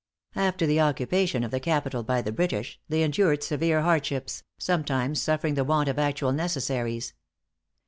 [0.35, 5.53] After the occupation of the capital by the British, they endured severe hardships, sometimes suffering
[5.53, 7.13] the want of actual necessaries.